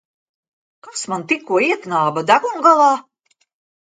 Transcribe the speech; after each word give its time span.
Kas 0.87 1.03
man 1.11 1.25
tikko 1.33 1.59
ieknāba 1.67 2.25
degungalā? 2.33 2.91